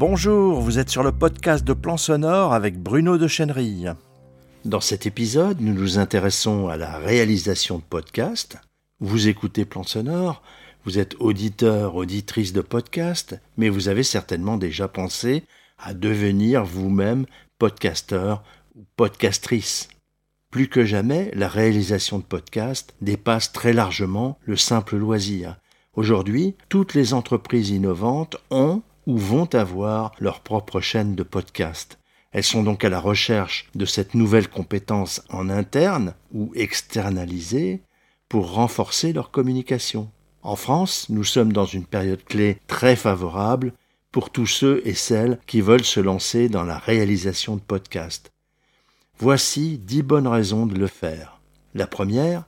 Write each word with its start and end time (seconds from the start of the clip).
Bonjour, 0.00 0.62
vous 0.62 0.78
êtes 0.78 0.88
sur 0.88 1.02
le 1.02 1.12
podcast 1.12 1.62
de 1.62 1.74
Plan 1.74 1.98
Sonore 1.98 2.54
avec 2.54 2.78
Bruno 2.78 3.18
de 3.18 3.28
Chenerille. 3.28 3.92
Dans 4.64 4.80
cet 4.80 5.04
épisode, 5.04 5.60
nous 5.60 5.74
nous 5.74 5.98
intéressons 5.98 6.68
à 6.68 6.78
la 6.78 6.96
réalisation 6.96 7.76
de 7.76 7.82
podcasts. 7.82 8.56
Vous 9.00 9.28
écoutez 9.28 9.66
Plan 9.66 9.82
Sonore, 9.82 10.40
vous 10.86 10.98
êtes 10.98 11.16
auditeur, 11.20 11.96
auditrice 11.96 12.54
de 12.54 12.62
podcast, 12.62 13.38
mais 13.58 13.68
vous 13.68 13.88
avez 13.88 14.02
certainement 14.02 14.56
déjà 14.56 14.88
pensé 14.88 15.44
à 15.78 15.92
devenir 15.92 16.64
vous-même 16.64 17.26
podcasteur 17.58 18.42
ou 18.76 18.84
podcastrice. 18.96 19.90
Plus 20.50 20.68
que 20.68 20.86
jamais, 20.86 21.30
la 21.34 21.48
réalisation 21.48 22.18
de 22.18 22.24
podcasts 22.24 22.94
dépasse 23.02 23.52
très 23.52 23.74
largement 23.74 24.38
le 24.46 24.56
simple 24.56 24.96
loisir. 24.96 25.58
Aujourd'hui, 25.92 26.54
toutes 26.70 26.94
les 26.94 27.12
entreprises 27.12 27.68
innovantes 27.68 28.38
ont 28.50 28.80
ou 29.06 29.16
vont 29.16 29.54
avoir 29.54 30.12
leur 30.18 30.40
propre 30.40 30.80
chaîne 30.80 31.14
de 31.14 31.22
podcast. 31.22 31.98
Elles 32.32 32.44
sont 32.44 32.62
donc 32.62 32.84
à 32.84 32.88
la 32.88 33.00
recherche 33.00 33.68
de 33.74 33.84
cette 33.84 34.14
nouvelle 34.14 34.48
compétence 34.48 35.22
en 35.30 35.48
interne 35.48 36.14
ou 36.32 36.52
externalisée 36.54 37.82
pour 38.28 38.52
renforcer 38.52 39.12
leur 39.12 39.30
communication. 39.30 40.10
En 40.42 40.56
France, 40.56 41.08
nous 41.08 41.24
sommes 41.24 41.52
dans 41.52 41.64
une 41.64 41.84
période 41.84 42.24
clé 42.24 42.58
très 42.66 42.96
favorable 42.96 43.72
pour 44.12 44.30
tous 44.30 44.46
ceux 44.46 44.80
et 44.84 44.94
celles 44.94 45.38
qui 45.46 45.60
veulent 45.60 45.84
se 45.84 46.00
lancer 46.00 46.48
dans 46.48 46.64
la 46.64 46.78
réalisation 46.78 47.56
de 47.56 47.60
podcasts. 47.60 48.32
Voici 49.18 49.78
dix 49.78 50.02
bonnes 50.02 50.28
raisons 50.28 50.66
de 50.66 50.78
le 50.78 50.86
faire. 50.86 51.40
La 51.74 51.86
première, 51.86 52.44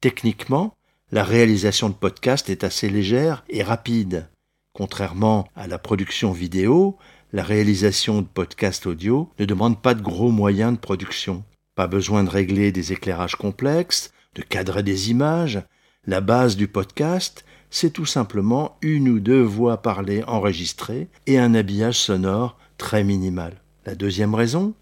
techniquement, 0.00 0.74
la 1.10 1.24
réalisation 1.24 1.88
de 1.88 1.94
podcasts 1.94 2.50
est 2.50 2.64
assez 2.64 2.88
légère 2.88 3.44
et 3.48 3.62
rapide. 3.62 4.28
Contrairement 4.74 5.46
à 5.54 5.66
la 5.66 5.78
production 5.78 6.32
vidéo, 6.32 6.96
la 7.34 7.42
réalisation 7.42 8.22
de 8.22 8.26
podcasts 8.26 8.86
audio 8.86 9.28
ne 9.38 9.44
demande 9.44 9.80
pas 9.82 9.92
de 9.92 10.00
gros 10.00 10.30
moyens 10.30 10.72
de 10.72 10.78
production. 10.78 11.44
Pas 11.74 11.86
besoin 11.86 12.24
de 12.24 12.30
régler 12.30 12.72
des 12.72 12.90
éclairages 12.90 13.36
complexes, 13.36 14.12
de 14.34 14.40
cadrer 14.40 14.82
des 14.82 15.10
images. 15.10 15.62
La 16.06 16.22
base 16.22 16.56
du 16.56 16.68
podcast, 16.68 17.44
c'est 17.68 17.90
tout 17.90 18.06
simplement 18.06 18.78
une 18.80 19.10
ou 19.10 19.20
deux 19.20 19.42
voix 19.42 19.82
parlées 19.82 20.24
enregistrées 20.24 21.08
et 21.26 21.38
un 21.38 21.54
habillage 21.54 21.98
sonore 21.98 22.58
très 22.78 23.04
minimal. 23.04 23.60
La 23.84 23.94
deuxième 23.94 24.34
raison, 24.34 24.72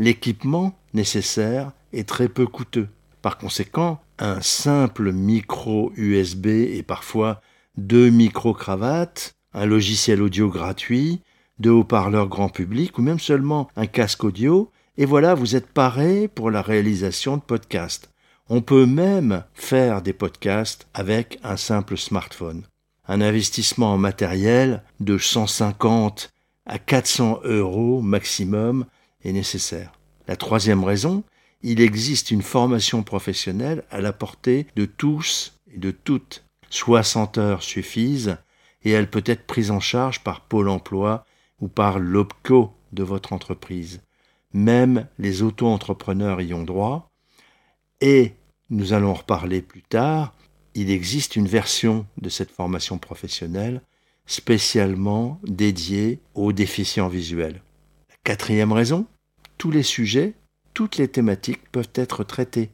l'équipement 0.00 0.76
nécessaire 0.92 1.70
est 1.92 2.08
très 2.08 2.28
peu 2.28 2.48
coûteux. 2.48 2.88
Par 3.22 3.38
conséquent, 3.38 4.00
un 4.18 4.40
simple 4.40 5.12
micro 5.12 5.92
USB 5.96 6.46
et 6.46 6.82
parfois 6.82 7.40
deux 7.76 8.10
micro-cravates, 8.10 9.35
un 9.56 9.64
logiciel 9.64 10.22
audio 10.22 10.50
gratuit, 10.50 11.22
deux 11.58 11.70
haut-parleurs 11.70 12.28
grand 12.28 12.50
public 12.50 12.98
ou 12.98 13.02
même 13.02 13.18
seulement 13.18 13.68
un 13.74 13.86
casque 13.86 14.22
audio, 14.22 14.70
et 14.98 15.06
voilà, 15.06 15.34
vous 15.34 15.56
êtes 15.56 15.66
paré 15.66 16.28
pour 16.28 16.50
la 16.50 16.62
réalisation 16.62 17.38
de 17.38 17.42
podcasts. 17.42 18.10
On 18.48 18.60
peut 18.60 18.86
même 18.86 19.44
faire 19.54 20.02
des 20.02 20.12
podcasts 20.12 20.86
avec 20.94 21.38
un 21.42 21.56
simple 21.56 21.96
smartphone. 21.96 22.64
Un 23.08 23.22
investissement 23.22 23.94
en 23.94 23.98
matériel 23.98 24.82
de 25.00 25.16
150 25.16 26.30
à 26.66 26.78
400 26.78 27.40
euros 27.44 28.02
maximum 28.02 28.84
est 29.24 29.32
nécessaire. 29.32 29.92
La 30.28 30.36
troisième 30.36 30.84
raison, 30.84 31.24
il 31.62 31.80
existe 31.80 32.30
une 32.30 32.42
formation 32.42 33.02
professionnelle 33.02 33.84
à 33.90 34.02
la 34.02 34.12
portée 34.12 34.66
de 34.76 34.84
tous 34.84 35.54
et 35.72 35.78
de 35.78 35.92
toutes. 35.92 36.44
60 36.68 37.38
heures 37.38 37.62
suffisent 37.62 38.36
et 38.86 38.90
elle 38.90 39.10
peut 39.10 39.24
être 39.26 39.48
prise 39.48 39.72
en 39.72 39.80
charge 39.80 40.20
par 40.20 40.42
Pôle 40.42 40.68
emploi 40.68 41.26
ou 41.60 41.66
par 41.66 41.98
l'OPCO 41.98 42.72
de 42.92 43.02
votre 43.02 43.32
entreprise. 43.32 44.00
Même 44.52 45.08
les 45.18 45.42
auto-entrepreneurs 45.42 46.40
y 46.40 46.54
ont 46.54 46.62
droit. 46.62 47.10
Et, 48.00 48.34
nous 48.70 48.92
allons 48.92 49.10
en 49.10 49.14
reparler 49.14 49.60
plus 49.60 49.82
tard, 49.82 50.36
il 50.74 50.88
existe 50.92 51.34
une 51.34 51.48
version 51.48 52.06
de 52.18 52.28
cette 52.28 52.52
formation 52.52 52.96
professionnelle 52.98 53.82
spécialement 54.24 55.40
dédiée 55.42 56.20
aux 56.34 56.52
déficients 56.52 57.08
visuels. 57.08 57.62
Quatrième 58.22 58.70
raison, 58.70 59.06
tous 59.58 59.72
les 59.72 59.82
sujets, 59.82 60.34
toutes 60.74 60.96
les 60.96 61.08
thématiques 61.08 61.72
peuvent 61.72 61.90
être 61.96 62.22
traités. 62.22 62.70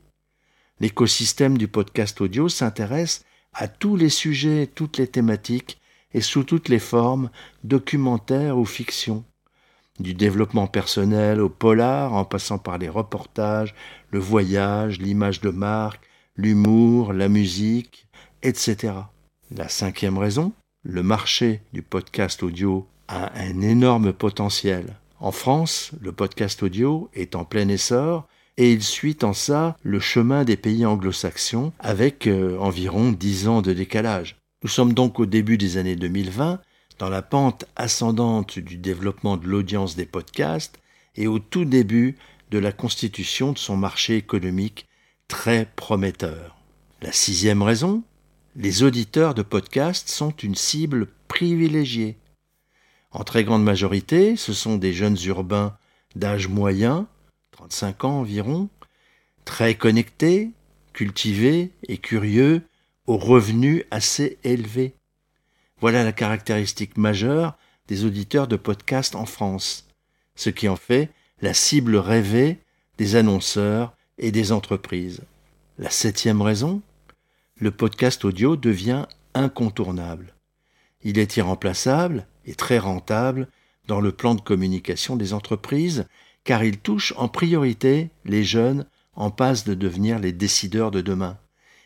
L'écosystème 0.79 1.57
du 1.57 1.69
podcast 1.69 2.21
audio 2.21 2.51
s'intéresse 2.51 3.25
à 3.55 3.67
tous 3.67 3.97
les 3.97 4.11
sujets, 4.11 4.67
toutes 4.67 4.99
les 4.99 5.07
thématiques 5.07 5.79
et 6.15 6.21
sous 6.21 6.45
toutes 6.45 6.69
les 6.69 6.79
formes, 6.79 7.31
documentaires 7.65 8.59
ou 8.59 8.65
fiction. 8.65 9.25
Du 10.01 10.15
développement 10.15 10.67
personnel 10.67 11.41
au 11.41 11.49
polar, 11.49 12.15
en 12.15 12.25
passant 12.25 12.59
par 12.59 12.79
les 12.79 12.89
reportages, 12.89 13.75
le 14.11 14.19
voyage, 14.19 14.99
l'image 14.99 15.41
de 15.41 15.51
marque, 15.51 16.09
l'humour, 16.37 17.13
la 17.13 17.29
musique, 17.29 18.07
etc. 18.43 18.95
La 19.51 19.69
cinquième 19.69 20.19
raison, 20.19 20.53
le 20.83 21.03
marché 21.03 21.61
du 21.73 21.83
podcast 21.83 22.43
audio 22.43 22.87
a 23.09 23.39
un 23.39 23.61
énorme 23.61 24.13
potentiel. 24.13 24.97
En 25.21 25.31
France, 25.31 25.93
le 26.01 26.13
podcast 26.13 26.63
audio 26.63 27.11
est 27.15 27.37
en 27.37 27.45
plein 27.45 27.69
essor 27.69 28.27
et 28.57 28.73
il 28.73 28.83
suit 28.83 29.19
en 29.23 29.33
ça 29.33 29.77
le 29.83 30.01
chemin 30.01 30.45
des 30.45 30.57
pays 30.57 30.85
anglo-saxons 30.85 31.73
avec 31.79 32.27
euh, 32.27 32.59
environ 32.59 33.13
dix 33.13 33.47
ans 33.47 33.63
de 33.63 33.73
décalage. 33.73 34.42
Nous 34.63 34.69
sommes 34.69 34.95
donc 34.95 35.19
au 35.19 35.27
début 35.27 35.59
des 35.59 35.77
années 35.77 35.97
2020, 35.97 36.61
dans 36.99 37.09
la 37.09 37.23
pente 37.23 37.65
ascendante 37.75 38.61
du 38.61 38.77
développement 38.77 39.37
de 39.37 39.49
l'audience 39.49 39.97
des 39.97 40.07
podcasts 40.07 40.79
et 41.17 41.27
au 41.27 41.41
tout 41.41 41.65
début 41.65 42.17
de 42.53 42.59
la 42.59 42.71
constitution 42.71 43.53
de 43.53 43.59
son 43.59 43.77
marché 43.77 44.17
économique 44.17 44.87
très 45.27 45.67
prometteur. 45.75 46.57
La 47.01 47.11
sixième 47.11 47.63
raison, 47.63 48.05
les 48.55 48.85
auditeurs 48.85 49.35
de 49.35 49.43
podcasts 49.43 50.09
sont 50.09 50.31
une 50.31 50.55
cible 50.55 51.09
privilégiée. 51.27 52.19
En 53.11 53.25
très 53.25 53.43
grande 53.43 53.65
majorité, 53.65 54.37
ce 54.37 54.53
sont 54.53 54.77
des 54.77 54.93
jeunes 54.93 55.19
urbains 55.27 55.77
d'âge 56.15 56.47
moyen, 56.47 57.09
35 57.51 58.05
ans 58.05 58.21
environ, 58.21 58.69
très 59.45 59.75
connectés, 59.75 60.51
cultivés 60.93 61.73
et 61.89 61.99
curieux, 61.99 62.63
revenus 63.17 63.85
assez 63.91 64.39
élevés. 64.45 64.95
Voilà 65.81 66.05
la 66.05 66.13
caractéristique 66.13 66.97
majeure 66.97 67.57
des 67.89 68.05
auditeurs 68.05 68.47
de 68.49 68.57
podcasts 68.57 69.17
en 69.17 69.27
France, 69.27 69.89
ce 70.35 70.51
qui 70.51 70.69
en 70.69 70.77
fait 70.77 71.11
la 71.41 71.55
cible 71.55 71.97
rêvée 71.97 72.59
des 72.99 73.17
annonceurs 73.17 73.95
et 74.19 74.31
des 74.31 74.53
entreprises. 74.53 75.23
La 75.79 75.91
septième 75.91 76.43
raison, 76.43 76.83
le 77.57 77.71
podcast 77.71 78.25
audio 78.25 78.57
devient 78.57 79.07
incontournable. 79.35 80.35
Il 81.03 81.19
est 81.19 81.37
irremplaçable 81.37 82.27
et 82.47 82.55
très 82.55 82.79
rentable 82.79 83.49
dans 83.89 84.01
le 84.01 84.13
plan 84.13 84.35
de 84.35 84.41
communication 84.41 85.17
des 85.17 85.33
entreprises 85.33 86.07
car 86.45 86.65
il 86.65 86.79
touche 86.79 87.13
en 87.17 87.29
priorité 87.29 88.11
les 88.25 88.45
jeunes 88.45 88.87
en 89.15 89.31
passe 89.31 89.65
de 89.65 89.75
devenir 89.75 90.19
les 90.19 90.33
décideurs 90.33 90.91
de 90.91 91.01
demain. 91.01 91.39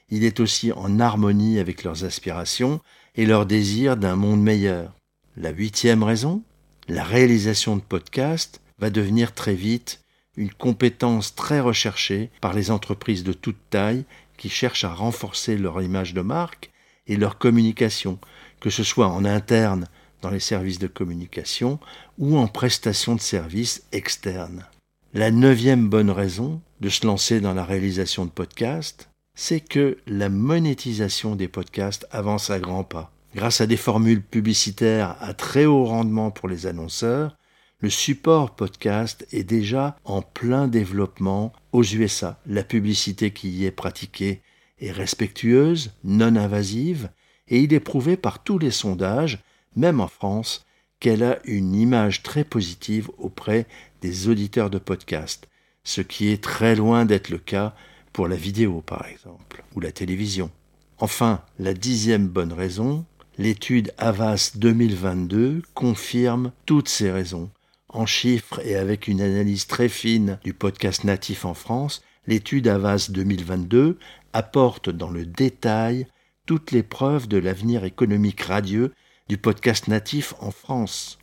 Il 0.08 0.24
est 0.24 0.40
aussi 0.40 0.72
en 0.72 1.00
harmonie 1.00 1.58
avec 1.58 1.82
leurs 1.82 2.04
aspirations 2.04 2.80
et 3.16 3.26
leur 3.26 3.46
désir 3.46 3.96
d'un 3.96 4.16
monde 4.16 4.42
meilleur. 4.42 4.94
La 5.36 5.50
huitième 5.50 6.02
raison, 6.02 6.42
la 6.88 7.02
réalisation 7.02 7.76
de 7.76 7.82
podcasts 7.82 8.60
va 8.78 8.90
devenir 8.90 9.34
très 9.34 9.54
vite 9.54 10.00
une 10.36 10.52
compétence 10.52 11.34
très 11.34 11.60
recherchée 11.60 12.30
par 12.40 12.52
les 12.52 12.70
entreprises 12.70 13.24
de 13.24 13.32
toute 13.32 13.58
taille 13.70 14.04
qui 14.36 14.48
cherchent 14.48 14.84
à 14.84 14.94
renforcer 14.94 15.56
leur 15.56 15.82
image 15.82 16.14
de 16.14 16.20
marque 16.20 16.70
et 17.06 17.16
leur 17.16 17.38
communication, 17.38 18.18
que 18.60 18.70
ce 18.70 18.84
soit 18.84 19.08
en 19.08 19.24
interne 19.24 19.88
dans 20.22 20.30
les 20.30 20.40
services 20.40 20.78
de 20.78 20.86
communication 20.86 21.80
ou 22.18 22.36
en 22.36 22.46
prestation 22.46 23.14
de 23.14 23.20
services 23.20 23.82
externes. 23.92 24.66
La 25.14 25.30
neuvième 25.30 25.88
bonne 25.88 26.10
raison 26.10 26.60
de 26.80 26.88
se 26.88 27.06
lancer 27.06 27.40
dans 27.40 27.54
la 27.54 27.64
réalisation 27.64 28.26
de 28.26 28.30
podcasts, 28.30 29.08
c'est 29.36 29.60
que 29.60 29.98
la 30.06 30.28
monétisation 30.28 31.36
des 31.36 31.46
podcasts 31.46 32.08
avance 32.10 32.50
à 32.50 32.58
grands 32.58 32.84
pas. 32.84 33.12
Grâce 33.34 33.60
à 33.60 33.66
des 33.66 33.76
formules 33.76 34.22
publicitaires 34.22 35.16
à 35.20 35.34
très 35.34 35.66
haut 35.66 35.84
rendement 35.84 36.30
pour 36.30 36.48
les 36.48 36.66
annonceurs, 36.66 37.36
le 37.80 37.90
support 37.90 38.56
podcast 38.56 39.26
est 39.32 39.44
déjà 39.44 39.98
en 40.04 40.22
plein 40.22 40.66
développement 40.66 41.52
aux 41.72 41.84
USA. 41.84 42.40
La 42.46 42.64
publicité 42.64 43.30
qui 43.30 43.50
y 43.50 43.66
est 43.66 43.70
pratiquée 43.70 44.40
est 44.80 44.90
respectueuse, 44.90 45.92
non 46.02 46.34
invasive, 46.34 47.10
et 47.48 47.60
il 47.60 47.74
est 47.74 47.80
prouvé 47.80 48.16
par 48.16 48.42
tous 48.42 48.58
les 48.58 48.70
sondages 48.70 49.38
même 49.76 50.00
en 50.00 50.08
France, 50.08 50.64
qu'elle 50.98 51.22
a 51.22 51.38
une 51.44 51.74
image 51.74 52.22
très 52.22 52.42
positive 52.42 53.10
auprès 53.18 53.66
des 54.00 54.28
auditeurs 54.28 54.70
de 54.70 54.78
podcast, 54.78 55.46
ce 55.84 56.00
qui 56.00 56.28
est 56.28 56.42
très 56.42 56.74
loin 56.74 57.04
d'être 57.04 57.28
le 57.28 57.38
cas 57.38 57.74
pour 58.16 58.28
la 58.28 58.36
vidéo 58.36 58.80
par 58.80 59.06
exemple, 59.06 59.62
ou 59.74 59.80
la 59.80 59.92
télévision. 59.92 60.50
Enfin, 60.96 61.42
la 61.58 61.74
dixième 61.74 62.28
bonne 62.28 62.54
raison, 62.54 63.04
L'étude 63.36 63.92
Avas 63.98 64.52
2022 64.54 65.60
confirme 65.74 66.50
toutes 66.64 66.88
ces 66.88 67.10
raisons. 67.10 67.50
En 67.90 68.06
chiffres 68.06 68.60
et 68.64 68.74
avec 68.74 69.06
une 69.06 69.20
analyse 69.20 69.66
très 69.66 69.90
fine 69.90 70.38
du 70.42 70.54
podcast 70.54 71.04
natif 71.04 71.44
en 71.44 71.52
France, 71.52 72.02
l'étude 72.26 72.68
Avas 72.68 73.08
2022 73.10 73.98
apporte 74.32 74.88
dans 74.88 75.10
le 75.10 75.26
détail 75.26 76.06
toutes 76.46 76.70
les 76.70 76.82
preuves 76.82 77.28
de 77.28 77.36
l'avenir 77.36 77.84
économique 77.84 78.40
radieux 78.40 78.94
du 79.28 79.36
podcast 79.36 79.88
natif 79.88 80.32
en 80.40 80.52
France. 80.52 81.18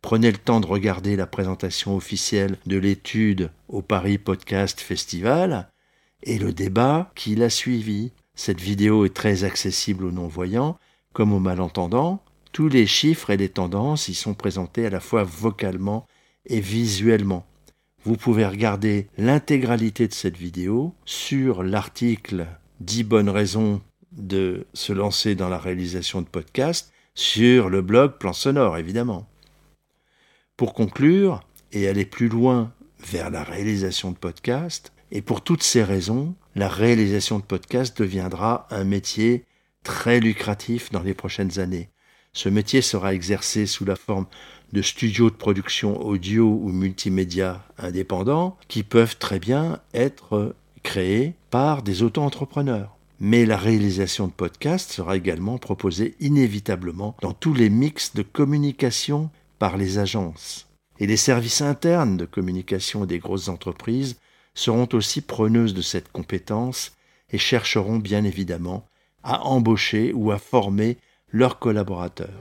Prenez 0.00 0.32
le 0.32 0.38
temps 0.38 0.60
de 0.60 0.66
regarder 0.66 1.16
la 1.16 1.26
présentation 1.26 1.94
officielle 1.94 2.56
de 2.64 2.78
l'étude 2.78 3.50
au 3.68 3.82
Paris 3.82 4.16
Podcast 4.16 4.80
Festival 4.80 5.68
et 6.24 6.38
le 6.38 6.52
débat 6.52 7.12
qui 7.14 7.36
l'a 7.36 7.50
suivi. 7.50 8.12
Cette 8.34 8.60
vidéo 8.60 9.04
est 9.04 9.14
très 9.14 9.44
accessible 9.44 10.04
aux 10.04 10.10
non-voyants 10.10 10.78
comme 11.12 11.32
aux 11.32 11.40
malentendants. 11.40 12.22
Tous 12.52 12.68
les 12.68 12.86
chiffres 12.86 13.30
et 13.30 13.36
les 13.36 13.48
tendances 13.48 14.08
y 14.08 14.14
sont 14.14 14.34
présentés 14.34 14.86
à 14.86 14.90
la 14.90 15.00
fois 15.00 15.22
vocalement 15.22 16.06
et 16.46 16.60
visuellement. 16.60 17.46
Vous 18.04 18.16
pouvez 18.16 18.46
regarder 18.46 19.08
l'intégralité 19.16 20.08
de 20.08 20.12
cette 20.12 20.36
vidéo 20.36 20.94
sur 21.04 21.62
l'article 21.62 22.46
10 22.80 23.04
bonnes 23.04 23.30
raisons 23.30 23.80
de 24.12 24.66
se 24.74 24.92
lancer 24.92 25.34
dans 25.34 25.48
la 25.48 25.58
réalisation 25.58 26.20
de 26.20 26.26
podcasts 26.26 26.92
sur 27.14 27.70
le 27.70 27.80
blog 27.80 28.18
Plan 28.18 28.32
Sonore, 28.32 28.76
évidemment. 28.76 29.26
Pour 30.56 30.74
conclure 30.74 31.40
et 31.72 31.88
aller 31.88 32.04
plus 32.04 32.28
loin 32.28 32.72
vers 33.00 33.30
la 33.30 33.42
réalisation 33.42 34.10
de 34.10 34.16
podcasts, 34.16 34.92
et 35.14 35.22
pour 35.22 35.42
toutes 35.42 35.62
ces 35.62 35.84
raisons, 35.84 36.34
la 36.56 36.68
réalisation 36.68 37.38
de 37.38 37.44
podcasts 37.44 37.96
deviendra 37.96 38.66
un 38.70 38.82
métier 38.82 39.44
très 39.84 40.18
lucratif 40.18 40.90
dans 40.90 41.02
les 41.02 41.14
prochaines 41.14 41.60
années. 41.60 41.88
Ce 42.32 42.48
métier 42.48 42.82
sera 42.82 43.14
exercé 43.14 43.64
sous 43.66 43.84
la 43.84 43.94
forme 43.94 44.26
de 44.72 44.82
studios 44.82 45.30
de 45.30 45.36
production 45.36 46.04
audio 46.04 46.46
ou 46.46 46.68
multimédia 46.70 47.64
indépendants 47.78 48.58
qui 48.66 48.82
peuvent 48.82 49.16
très 49.16 49.38
bien 49.38 49.78
être 49.94 50.56
créés 50.82 51.34
par 51.50 51.84
des 51.84 52.02
auto-entrepreneurs. 52.02 52.96
Mais 53.20 53.46
la 53.46 53.56
réalisation 53.56 54.26
de 54.26 54.32
podcasts 54.32 54.90
sera 54.90 55.16
également 55.16 55.58
proposée 55.58 56.16
inévitablement 56.18 57.16
dans 57.22 57.32
tous 57.32 57.54
les 57.54 57.70
mix 57.70 58.16
de 58.16 58.22
communication 58.22 59.30
par 59.60 59.76
les 59.76 59.98
agences. 59.98 60.66
Et 60.98 61.06
les 61.06 61.16
services 61.16 61.60
internes 61.60 62.16
de 62.16 62.24
communication 62.24 63.06
des 63.06 63.20
grosses 63.20 63.48
entreprises 63.48 64.16
seront 64.54 64.88
aussi 64.92 65.20
preneuses 65.20 65.74
de 65.74 65.82
cette 65.82 66.10
compétence 66.10 66.92
et 67.30 67.38
chercheront 67.38 67.98
bien 67.98 68.24
évidemment 68.24 68.86
à 69.22 69.44
embaucher 69.44 70.12
ou 70.12 70.30
à 70.30 70.38
former 70.38 70.98
leurs 71.32 71.58
collaborateurs. 71.58 72.40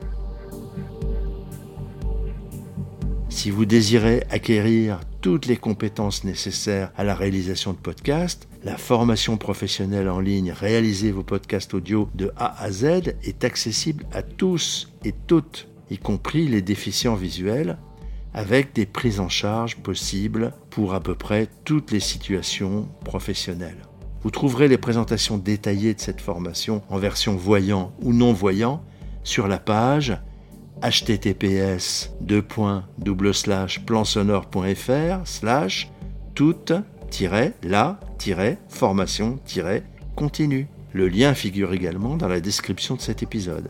Si 3.29 3.49
vous 3.49 3.65
désirez 3.65 4.23
acquérir 4.29 4.99
toutes 5.19 5.47
les 5.47 5.57
compétences 5.57 6.23
nécessaires 6.23 6.91
à 6.95 7.03
la 7.03 7.15
réalisation 7.15 7.73
de 7.73 7.77
podcasts, 7.77 8.47
la 8.63 8.77
formation 8.77 9.37
professionnelle 9.37 10.07
en 10.07 10.19
ligne 10.19 10.51
Réaliser 10.51 11.11
vos 11.11 11.23
podcasts 11.23 11.73
audio 11.73 12.09
de 12.13 12.31
A 12.37 12.61
à 12.61 12.71
Z 12.71 13.15
est 13.23 13.43
accessible 13.43 14.05
à 14.13 14.21
tous 14.21 14.91
et 15.03 15.13
toutes, 15.27 15.67
y 15.89 15.97
compris 15.97 16.47
les 16.47 16.61
déficients 16.61 17.15
visuels, 17.15 17.77
avec 18.33 18.73
des 18.73 18.85
prises 18.85 19.19
en 19.19 19.29
charge 19.29 19.77
possibles 19.77 20.53
pour 20.69 20.93
à 20.93 20.99
peu 20.99 21.15
près 21.15 21.47
toutes 21.65 21.91
les 21.91 21.99
situations 21.99 22.87
professionnelles. 23.03 23.87
Vous 24.23 24.31
trouverez 24.31 24.67
les 24.67 24.77
présentations 24.77 25.37
détaillées 25.37 25.93
de 25.93 25.99
cette 25.99 26.21
formation 26.21 26.81
en 26.89 26.97
version 26.97 27.35
voyant 27.35 27.93
ou 28.01 28.13
non 28.13 28.33
voyant 28.33 28.83
sur 29.23 29.47
la 29.47 29.59
page 29.59 30.17
https 30.81 32.11
plansonore.fr 33.85 35.27
slash 35.27 35.91
toute 36.33 36.73
la 37.63 37.99
formation 38.69 39.39
continue. 40.15 40.67
Le 40.93 41.07
lien 41.07 41.33
figure 41.33 41.73
également 41.73 42.17
dans 42.17 42.27
la 42.27 42.39
description 42.39 42.95
de 42.95 43.01
cet 43.01 43.23
épisode. 43.23 43.69